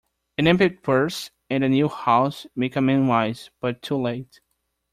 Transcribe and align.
An 0.39 0.47
empty 0.47 0.69
purse, 0.69 1.29
and 1.47 1.63
a 1.63 1.69
new 1.69 1.87
house, 1.87 2.47
make 2.55 2.75
a 2.75 2.81
man 2.81 3.05
wise, 3.05 3.51
but 3.59 3.83
too 3.83 3.97
late. 3.97 4.39